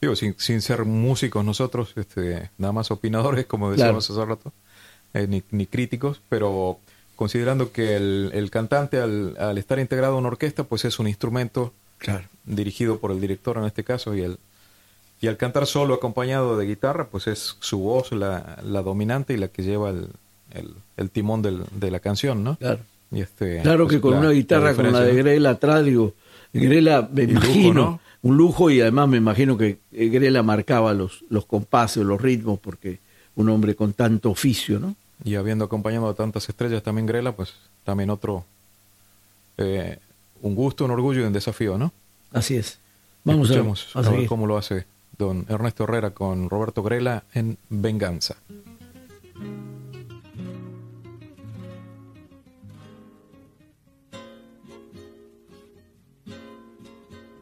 [0.00, 4.22] digo, sin, sin, ser músicos nosotros, este, nada más opinadores, como decíamos claro.
[4.22, 4.52] hace rato,
[5.16, 6.78] eh, ni, ni, críticos, pero
[7.16, 11.08] considerando que el, el cantante al, al, estar integrado a una orquesta, pues es un
[11.08, 12.24] instrumento Claro.
[12.44, 14.38] dirigido por el director en este caso, y el
[15.18, 19.38] y al cantar solo acompañado de guitarra, pues es su voz la, la dominante y
[19.38, 20.08] la que lleva el,
[20.52, 22.56] el, el timón del- de la canción, ¿no?
[22.58, 22.80] Claro.
[23.10, 25.14] Y este, Claro pues, que con la- una guitarra como la de.
[25.14, 26.12] Grela atrás, digo,
[26.52, 28.00] Grela, me Y lujo, imagino, ¿no?
[28.22, 32.58] un lujo y además me imagino que eh, Grela marcaba los, los compases, los ritmos,
[32.58, 32.98] porque
[33.36, 34.96] un hombre con tanto oficio, ¿no?
[35.26, 37.52] Y habiendo acompañado a tantas estrellas también Grela, pues
[37.82, 38.44] también otro,
[39.58, 39.98] eh,
[40.40, 41.92] un gusto, un orgullo y un desafío, ¿no?
[42.32, 42.78] Así es.
[43.24, 44.86] Vamos Escuchemos a, a a ver cómo lo hace
[45.18, 48.36] don Ernesto Herrera con Roberto Grela en Venganza.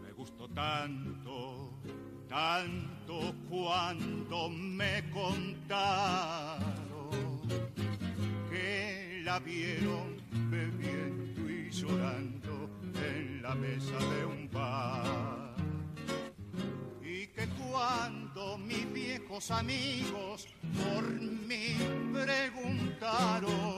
[0.02, 1.68] Me gustó tanto,
[2.30, 6.73] tanto cuando me contaron que
[9.40, 10.16] vieron
[10.50, 15.54] bebiendo y llorando en la mesa de un bar.
[17.02, 20.46] Y que cuando mis viejos amigos
[20.84, 21.76] por mí
[22.12, 23.76] preguntaron,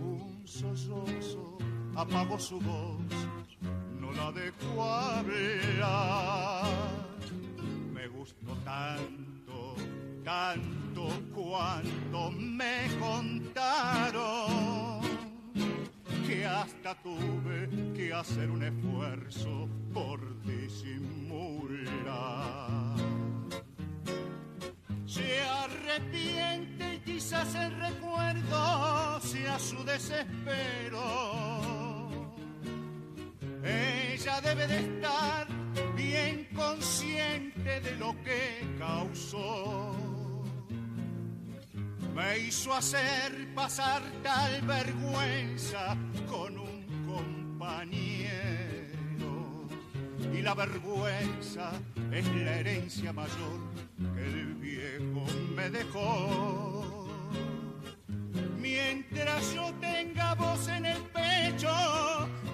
[0.00, 1.58] un sollozo
[1.94, 3.00] apagó su voz,
[4.00, 6.64] no la dejó hablar.
[7.92, 9.43] Me gustó tanto,
[10.24, 15.02] tanto cuando me contaron
[16.26, 20.94] que hasta tuve que hacer un esfuerzo por disimular.
[25.06, 31.02] Se arrepiente y quizás el recuerdo sea su desespero.
[33.62, 35.46] Ella debe de estar
[35.94, 40.13] bien consciente de lo que causó.
[42.14, 45.96] Me hizo hacer pasar tal vergüenza
[46.28, 48.38] con un compañero.
[50.32, 51.72] Y la vergüenza
[52.12, 53.58] es la herencia mayor
[54.14, 57.08] que el viejo me dejó.
[58.60, 61.68] Mientras yo tenga voz en el pecho,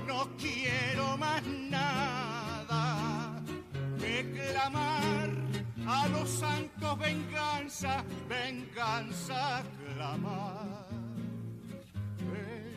[0.06, 3.42] no quiero más nada
[4.00, 5.29] que clamar
[5.90, 9.62] a los santos venganza, venganza
[9.94, 10.86] clamar.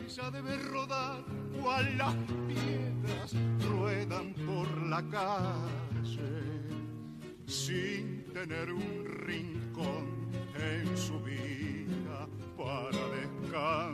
[0.04, 1.24] Ella debe rodar
[1.60, 2.14] cual las
[2.48, 3.34] piedras
[3.70, 6.44] ruedan por la calle
[7.46, 12.98] sin tener un rincón en su vida para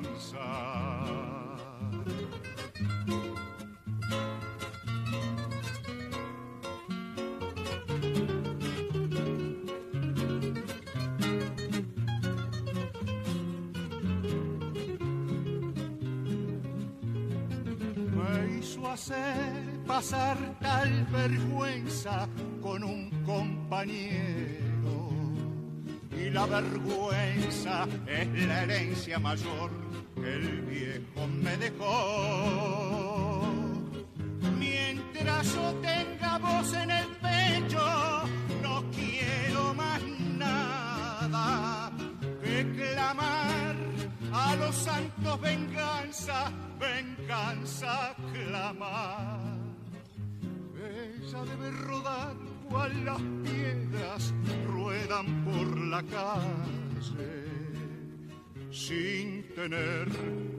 [0.06, 1.49] descansar.
[18.20, 22.28] Me hizo hacer pasar tal vergüenza
[22.60, 25.10] con un compañero.
[26.16, 29.70] Y la vergüenza es la herencia mayor
[30.14, 33.42] que el viejo me dejó.
[34.58, 36.99] Mientras yo tenga voz en el
[44.70, 49.40] los santos venganza, venganza clamar.
[50.76, 52.36] Ella debe rodar
[52.68, 54.32] cual las piedras
[54.68, 57.46] ruedan por la calle
[58.70, 60.06] sin tener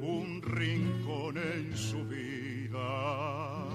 [0.02, 3.70] un rincón en su vida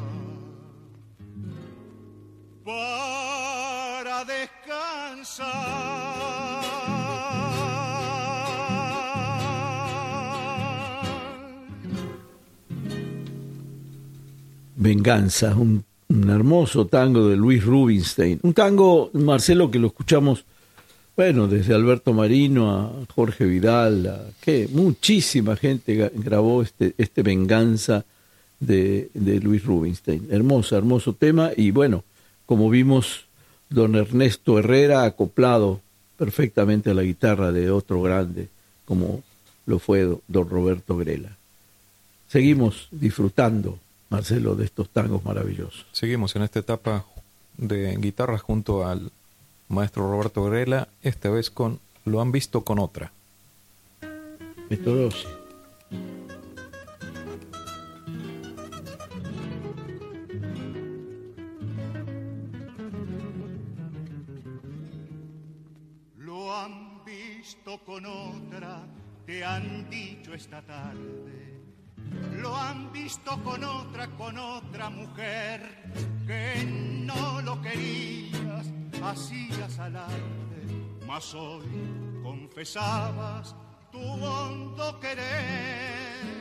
[2.62, 5.46] para descansar.
[14.86, 18.38] Venganza, un, hermoso tango de Luis Rubinstein.
[18.42, 20.44] Un tango, Marcelo, que lo escuchamos,
[21.16, 28.04] bueno, desde Alberto Marino a Jorge Vidal, que muchísima gente grabó este, este Venganza
[28.60, 30.28] de, de Luis Rubinstein.
[30.30, 31.50] Hermoso, hermoso tema.
[31.56, 32.04] Y bueno,
[32.46, 33.24] como vimos,
[33.68, 35.80] don Ernesto Herrera acoplado
[36.16, 38.48] perfectamente a la guitarra de otro grande,
[38.84, 39.24] como
[39.66, 41.36] lo fue do- don Roberto Grela.
[42.28, 43.78] Seguimos disfrutando,
[44.08, 45.86] Marcelo, de estos tangos maravillosos.
[45.92, 47.04] Seguimos en esta etapa
[47.56, 49.10] de guitarra junto al
[49.68, 53.10] maestro Roberto Grela, esta vez con Lo han visto con otra.
[66.18, 68.84] Lo han visto con otra,
[69.26, 71.46] te han dicho esta tarde.
[72.40, 75.60] Lo han visto con otra, con otra mujer
[76.26, 76.64] que
[77.04, 78.66] no lo querías,
[79.02, 80.62] hacías alarde,
[81.06, 81.66] mas hoy
[82.22, 83.54] confesabas
[83.90, 86.36] tu hondo querer.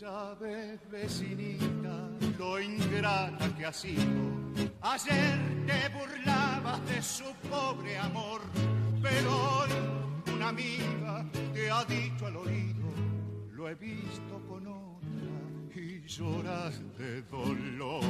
[0.00, 2.08] Ya ves, vecinita,
[2.38, 4.32] lo ingrata que ha sido.
[4.80, 8.40] Ayer te burlabas de su pobre amor,
[9.00, 9.70] pero hoy
[10.34, 12.88] una amiga te ha dicho al oído,
[13.62, 18.02] lo he visto con otra y lloras de dolor.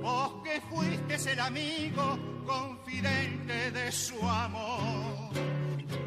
[0.00, 5.32] vos que fuiste el amigo confidente de su amor.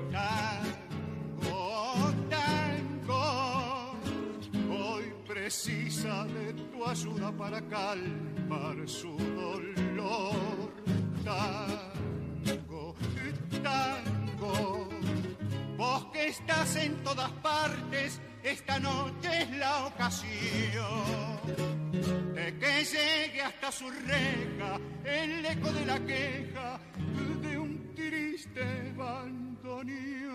[0.10, 1.52] Tango,
[2.30, 3.92] tango,
[4.72, 10.72] hoy precisa de tu ayuda para calmar su dolor.
[11.26, 11.93] Tango,
[13.64, 14.90] tango,
[15.78, 21.40] vos que estás en todas partes, esta noche es la ocasión
[22.36, 26.80] de que llegue hasta su reja el eco de la queja
[27.42, 30.34] de un triste bandoneón.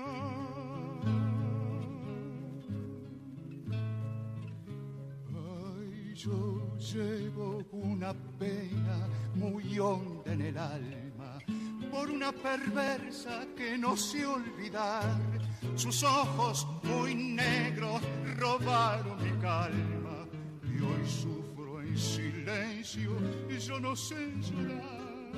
[5.34, 11.07] Ay, yo llevo una pena muy honda en el alma
[11.98, 15.18] por una perversa que no sé olvidar.
[15.74, 18.00] Sus ojos muy negros
[18.36, 20.18] robaron mi calma
[20.62, 23.10] y hoy sufro en silencio
[23.50, 25.32] y yo no sé llorar.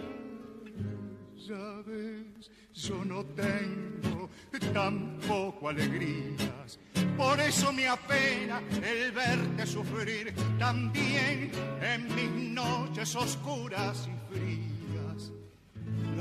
[1.49, 4.29] Ya ves, yo no tengo
[4.75, 6.79] tampoco alegrías,
[7.17, 11.51] por eso me apena el verte sufrir también
[11.81, 14.80] en mis noches oscuras y frías.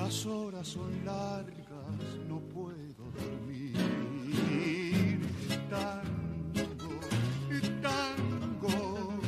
[0.01, 3.75] Las horas son largas, no puedo dormir.
[5.69, 6.99] Tango,
[7.81, 9.19] tango,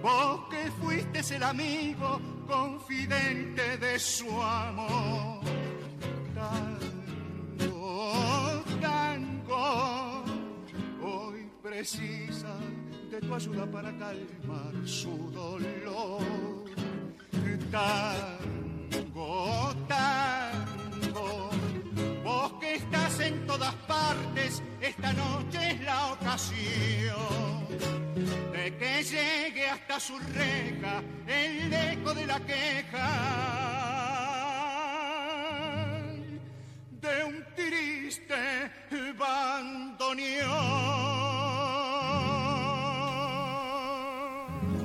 [0.00, 5.40] vos que fuiste el amigo confidente de su amor.
[7.58, 8.12] Tango,
[8.80, 10.24] tango,
[11.02, 12.56] hoy precisa
[13.10, 16.22] de tu ayuda para calmar su dolor.
[17.72, 18.75] Tango,
[19.88, 21.50] tango,
[22.22, 27.66] vos que estás en todas partes, esta noche es la ocasión
[28.52, 33.08] de que llegue hasta su reja el eco de la queja
[37.00, 38.34] de un triste
[39.18, 40.46] bandoneón.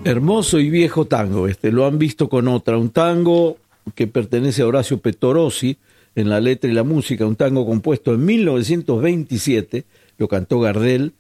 [0.04, 3.58] Hermoso y viejo tango, este lo han visto con otra, un tango
[3.96, 5.78] que pertenece a Horacio Pettorossi
[6.16, 9.86] en la letra y la música, un tango compuesto en 1927,
[10.18, 11.14] lo cantó Gardel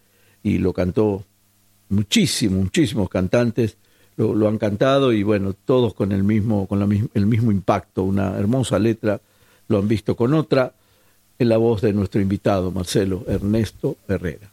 [0.44, 1.24] y lo cantó
[1.90, 3.78] muchísimos, muchísimos cantantes
[4.18, 8.04] lo, lo, han cantado y bueno, todos con el mismo, con la, el mismo impacto,
[8.04, 9.22] una hermosa letra,
[9.68, 10.74] lo han visto con otra,
[11.40, 14.52] en la voz de nuestro invitado, Marcelo Ernesto Herrera.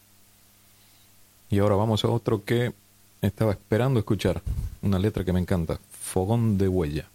[1.51, 2.71] Y ahora vamos a otro que
[3.21, 4.41] estaba esperando escuchar,
[4.81, 7.05] una letra que me encanta, Fogón de Huella.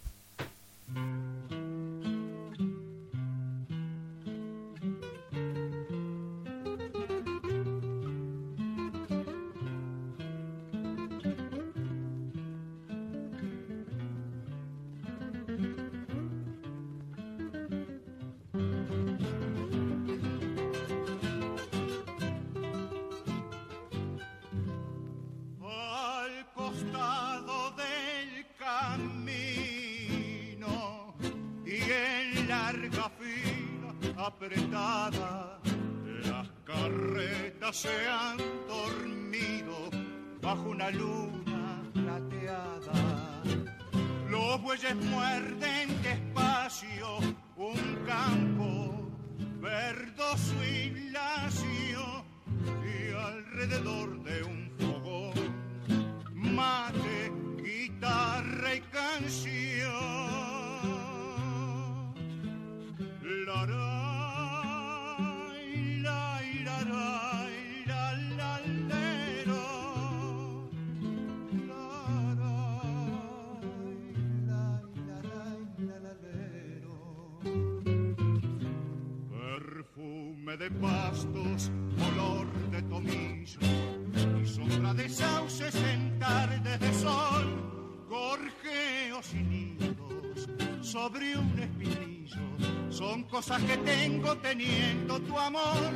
[88.45, 90.47] Gorjeos y nidos
[90.81, 92.41] sobre un espinillo.
[92.89, 95.91] Son cosas que tengo teniendo tu amor,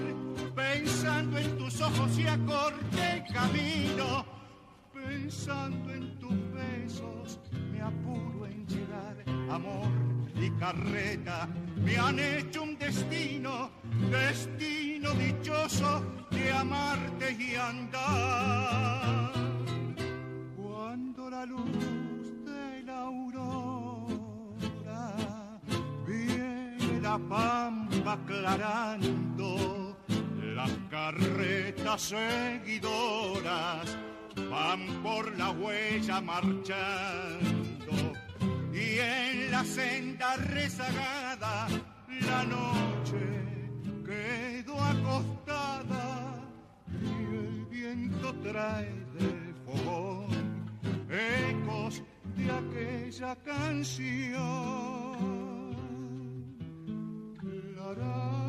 [0.55, 4.25] pensando en tus ojos y acorte camino,
[4.93, 7.39] pensando en tus besos,
[7.71, 9.91] me apuro en llegar, amor
[10.35, 13.69] y carreta, me han hecho un destino,
[14.09, 19.33] destino dichoso de amarte y andar.
[20.55, 22.08] Cuando la luz
[23.09, 25.01] aurora
[26.05, 29.97] viene la pampa aclarando,
[30.55, 33.97] las carretas seguidoras
[34.49, 37.93] van por la huella marchando
[38.71, 41.67] y en la senda rezagada
[42.27, 43.23] la noche
[44.05, 46.35] quedó acostada
[46.91, 50.29] y el viento trae del fogón
[51.09, 52.03] ecos
[52.39, 54.39] de aquella canción.
[57.75, 58.48] La, la,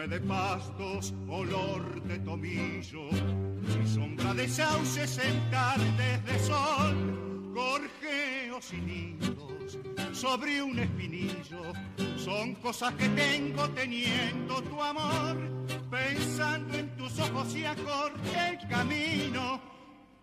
[0.00, 8.72] Perfume de pastos, olor de tomillo, y sombra de sauces en tardes de sol, gorjeos
[8.72, 9.78] y nidos
[10.12, 11.72] sobre un espinillo,
[12.16, 15.36] son cosas que tengo teniendo tu amor,
[15.90, 19.60] pensando en tus ojos y acorte el camino,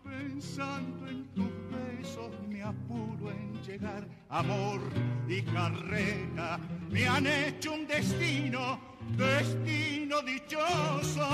[0.02, 4.80] pensando en tus besos me apuro en llegar, amor
[5.28, 6.58] y carreta
[6.90, 11.28] me han hecho un destino, destino dichoso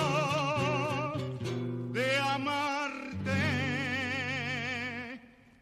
[1.92, 3.30] de amarte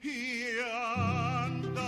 [0.03, 0.43] y
[0.97, 1.83] andar.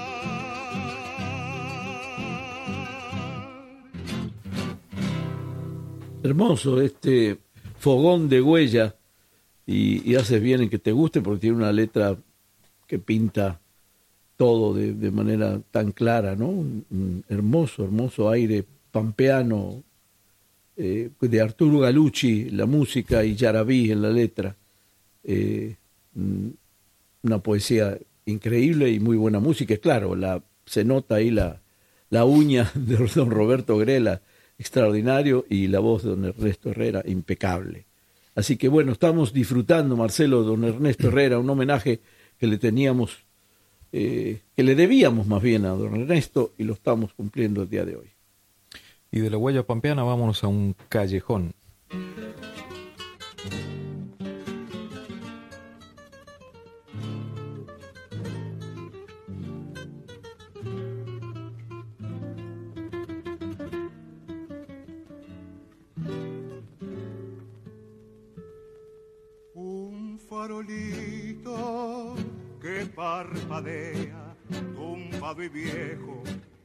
[6.23, 7.39] Hermoso este
[7.79, 8.97] fogón de huella
[9.67, 12.17] y, haces bien en que te guste porque tiene una letra
[12.87, 13.61] que pinta
[14.37, 16.49] todo de, manera tan clara, ¿no?
[16.49, 19.83] Un hermoso, hermoso aire pampeano
[20.77, 24.57] eh, de Arturo Galucci, la música y Yarabí en la letra.
[25.23, 25.77] Eh,
[26.15, 26.49] mm,
[27.23, 29.77] una poesía increíble y muy buena música.
[29.79, 31.61] Claro, la, se nota ahí la,
[32.11, 34.23] la uña de don Roberto Grela,
[34.59, 37.87] extraordinario, y la voz de don Ernesto Herrera, impecable.
[38.35, 42.01] Así que bueno, estamos disfrutando, Marcelo, don Ernesto Herrera, un homenaje
[42.39, 43.19] que le teníamos,
[43.93, 47.85] eh, que le debíamos más bien a don Ernesto y lo estamos cumpliendo el día
[47.85, 48.14] de hoy.
[49.15, 51.55] Y de la huella pampeana vámonos a un callejón.
[69.55, 72.17] Un farolito
[72.61, 74.35] que parpadea,
[74.75, 76.21] tumbado y viejo,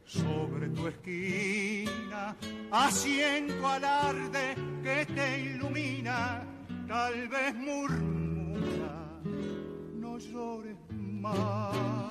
[0.10, 2.36] sobre tu esquina,
[2.72, 6.44] haciendo alarde que te ilumina,
[6.88, 9.22] tal vez murmura,
[9.94, 12.10] no llores más.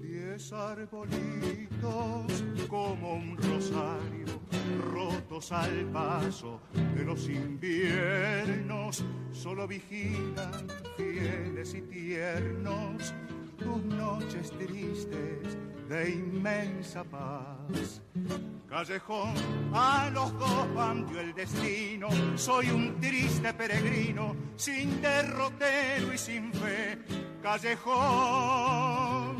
[0.00, 4.40] Diez arbolitos como un rosario,
[4.92, 6.60] rotos al paso
[6.94, 13.12] de los inviernos, solo vigilan fieles y tiernos
[13.78, 15.56] noches tristes
[15.88, 18.00] de inmensa paz.
[18.68, 19.34] Callejón,
[19.72, 26.98] a los dos bandió el destino, soy un triste peregrino, sin derrotero y sin fe.
[27.42, 29.36] Callejón,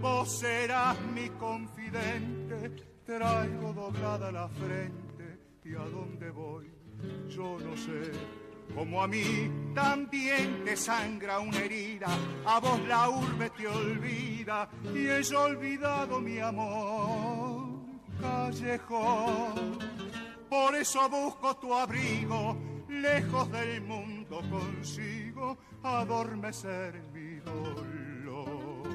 [0.00, 2.70] vos serás mi confidente,
[3.04, 6.68] traigo doblada la frente y a dónde voy,
[7.28, 8.10] yo no sé
[8.74, 12.08] como a mí también te sangra una herida,
[12.44, 17.68] a vos la urbe te olvida y es olvidado mi amor,
[18.20, 19.78] callejón.
[20.48, 22.56] Por eso busco tu abrigo,
[22.88, 28.88] lejos del mundo consigo adormecer mi dolor.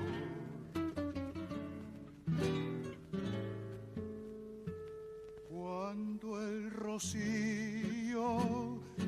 [5.50, 8.65] Cuando el rocío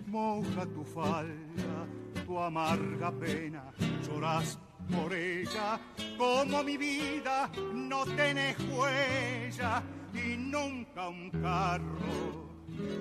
[0.08, 1.88] moja tu falda,
[2.26, 3.64] tu amarga pena,
[4.06, 4.58] lloras
[4.90, 5.80] por ella,
[6.18, 9.84] como mi vida no tenés huella
[10.14, 12.48] y nunca un carro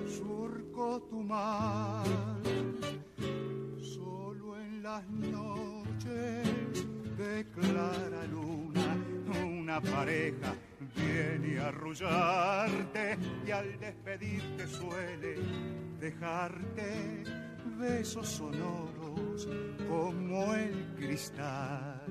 [0.05, 2.05] surco tu mar.
[3.81, 6.47] Solo en las noches
[7.17, 8.97] de clara luna,
[9.45, 10.53] una pareja
[10.95, 15.35] viene a arrullarte y al despedirte suele
[15.99, 17.23] dejarte
[17.77, 19.47] besos sonoros
[19.87, 22.03] como el cristal.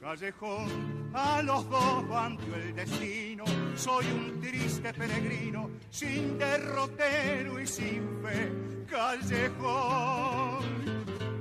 [0.00, 3.44] Callejón, a los dos bandió el destino,
[3.74, 8.50] soy un triste peregrino, sin derrotero y sin fe.
[8.88, 10.64] Callejón,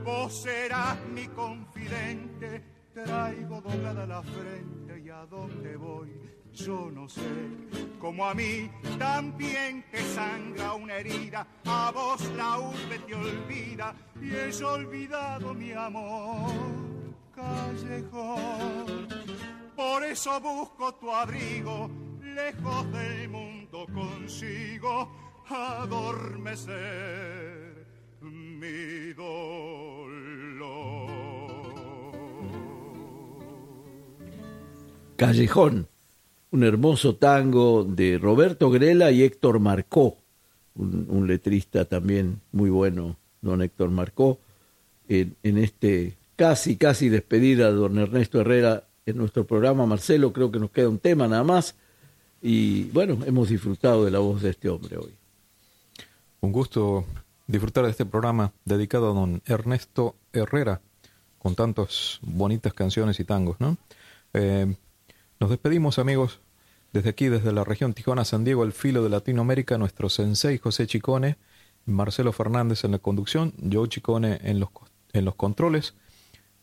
[0.04, 2.64] vos serás mi confidente,
[2.94, 4.79] traigo doblada la frente
[5.20, 6.10] a dónde voy
[6.54, 7.22] yo no sé.
[8.00, 14.34] Como a mí también te sangra una herida, a vos la urbe te olvida y
[14.34, 16.52] es olvidado mi amor
[17.36, 19.08] callejón.
[19.76, 21.90] Por eso busco tu abrigo,
[22.22, 25.12] lejos del mundo consigo
[25.50, 26.66] adormecer
[28.22, 29.89] mi dolor.
[35.20, 35.90] Callejón,
[36.52, 40.16] un hermoso tango de Roberto Grela y Héctor Marcó,
[40.76, 44.40] un, letrista también muy bueno, don Héctor Marcó,
[45.10, 49.86] en, en este casi, casi despedida de don Ernesto Herrera en nuestro programa.
[49.86, 51.76] Marcelo, creo que nos queda un tema nada más.
[52.42, 55.14] Y bueno, hemos disfrutado de la voz de este hombre hoy.
[56.40, 57.04] Un gusto
[57.46, 60.80] disfrutar de este programa dedicado a don Ernesto Herrera,
[61.40, 63.76] con tantas bonitas canciones y tangos, ¿no?
[64.34, 64.74] Eh,
[65.40, 66.42] nos despedimos, amigos,
[66.94, 70.88] desde aquí, desde la región Tijuana, San Diego, el filo de Latinoamérica, nuestro sensei José
[70.88, 71.38] Chicone,
[71.86, 74.70] Marcelo Fernández en la conducción, yo Chicone en los,
[75.14, 75.96] en los controles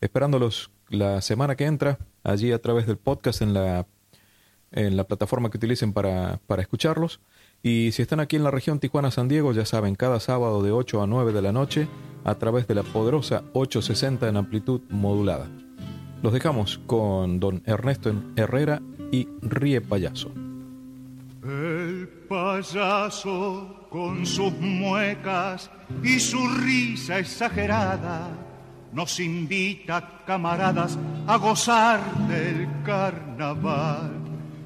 [0.01, 3.87] esperándolos la semana que entra, allí a través del podcast en la,
[4.71, 7.19] en la plataforma que utilicen para, para escucharlos.
[7.63, 11.01] Y si están aquí en la región Tijuana-San Diego, ya saben, cada sábado de 8
[11.01, 11.87] a 9 de la noche,
[12.23, 15.49] a través de la poderosa 860 en amplitud modulada.
[16.21, 20.31] Los dejamos con don Ernesto Herrera y Ríe Payaso.
[21.43, 25.69] El payaso con sus muecas
[26.03, 28.29] y su risa exagerada
[28.91, 30.97] nos invita, camaradas,
[31.27, 34.11] a gozar del carnaval.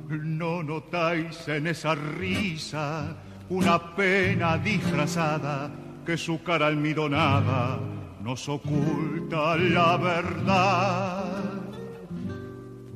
[0.09, 3.15] No notáis en esa risa
[3.49, 5.69] una pena disfrazada
[6.05, 7.79] que su cara almidonada
[8.23, 11.23] nos oculta la verdad.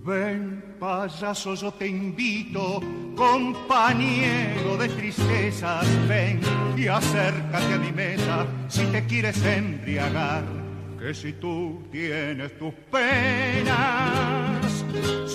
[0.03, 2.80] Ven, payaso, yo te invito,
[3.15, 6.39] compañero de tristezas, ven
[6.78, 10.43] y acércate a mi mesa si te quieres embriagar
[10.99, 14.86] que si tú tienes tus penas,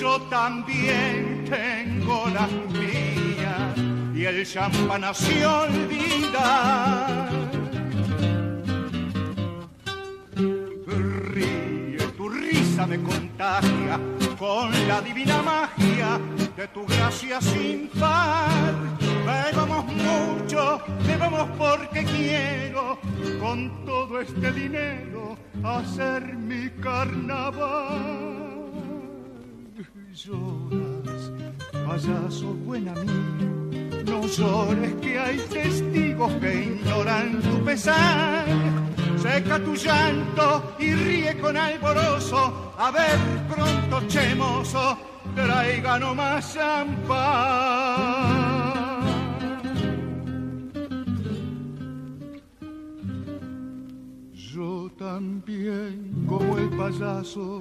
[0.01, 3.77] yo también tengo las mías
[4.15, 7.30] y el champán se olvida.
[10.91, 13.99] Ríe, tu risa me contagia
[14.39, 16.19] con la divina magia
[16.57, 18.75] de tu gracia sin par.
[19.27, 22.99] Bebamos mucho, bebamos porque quiero
[23.41, 28.51] con todo este dinero hacer mi carnaval.
[30.13, 31.33] Lloras,
[31.73, 32.89] payaso buen
[34.11, 38.45] no llores que hay testigos que ignoran tu pesar.
[39.17, 44.99] Seca tu llanto y ríe con alboroso, a ver pronto chemoso,
[45.35, 47.71] traiga no más champán.
[54.33, 57.61] Yo también, como el payaso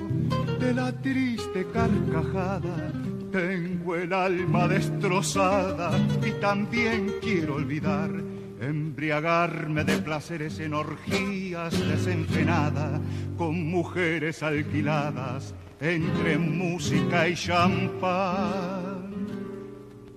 [0.59, 2.91] de la triste carcajada,
[3.31, 5.91] tengo el alma destrozada
[6.25, 8.11] y también quiero olvidar,
[8.59, 12.99] embriagarme de placeres en orgías desenfrenadas,
[13.37, 19.09] con mujeres alquiladas entre música y champán.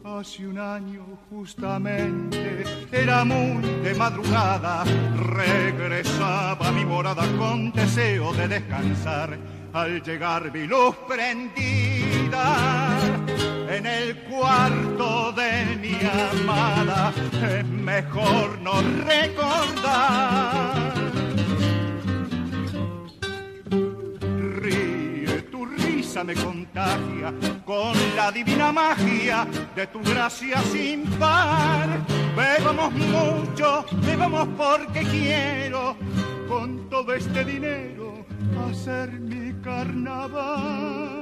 [0.05, 4.85] Hace un año justamente, era muy de madrugada,
[5.17, 9.39] regresaba mi morada con deseo de descansar.
[9.73, 12.92] Al llegar vi luz prendida
[13.73, 17.13] en el cuarto de mi amada,
[17.43, 20.93] es mejor no recordar.
[24.61, 27.33] Ríe, tu risa me contagia
[27.65, 31.89] con la divina magia de tu gracia sin par.
[32.37, 35.97] Bebamos mucho, bebamos porque quiero
[36.47, 38.27] con todo este dinero
[38.69, 41.22] hacer mi carnaval.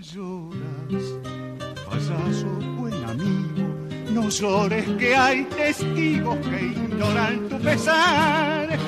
[0.00, 1.04] Lloras,
[1.86, 2.48] payaso
[2.78, 3.68] buen amigo,
[4.10, 8.78] no llores que hay testigos que ignoran tu pesar.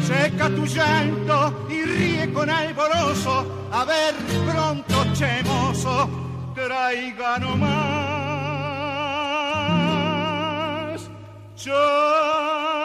[0.00, 4.14] Seca tu llanto y ríe con alboroso, a ver
[4.48, 6.08] pronto chemoso,
[6.54, 7.80] traiga no más.
[11.56, 12.79] Yo